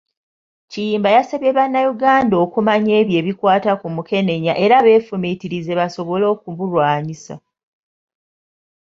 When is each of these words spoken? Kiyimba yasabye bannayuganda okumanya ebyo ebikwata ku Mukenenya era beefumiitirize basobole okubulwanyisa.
Kiyimba 0.71 1.09
yasabye 1.17 1.49
bannayuganda 1.57 2.35
okumanya 2.45 2.91
ebyo 3.01 3.15
ebikwata 3.21 3.71
ku 3.81 3.87
Mukenenya 3.95 4.53
era 4.63 4.77
beefumiitirize 4.85 5.71
basobole 5.79 6.25
okubulwanyisa. 6.33 7.33